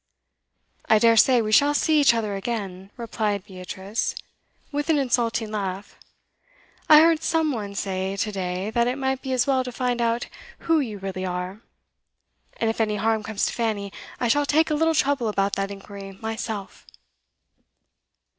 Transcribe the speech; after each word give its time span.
'I 0.89 0.97
dare 0.97 1.15
say 1.15 1.43
we 1.43 1.51
shall 1.51 1.75
see 1.75 2.01
each 2.01 2.15
other 2.15 2.33
again,' 2.35 2.89
replied 2.97 3.45
Beatrice, 3.45 4.15
with 4.71 4.89
an 4.89 4.97
insulting 4.97 5.51
laugh. 5.51 5.95
'I 6.89 6.99
heard 7.01 7.21
some 7.21 7.51
one 7.51 7.75
say 7.75 8.17
to 8.17 8.31
day 8.31 8.71
that 8.71 8.87
it 8.87 8.97
might 8.97 9.21
be 9.21 9.31
as 9.31 9.45
well 9.45 9.63
to 9.63 9.71
find 9.71 10.01
out 10.01 10.25
who 10.65 10.79
you 10.79 10.97
really 10.97 11.23
are. 11.23 11.61
And 12.57 12.67
if 12.67 12.81
any 12.81 12.95
harm 12.95 13.21
comes 13.21 13.45
to 13.45 13.53
Fanny, 13.53 13.93
I 14.19 14.27
shall 14.27 14.47
take 14.47 14.71
a 14.71 14.73
little 14.73 14.95
trouble 14.95 15.27
about 15.27 15.53
that 15.57 15.69
inquiry 15.69 16.13
myself. 16.13 16.87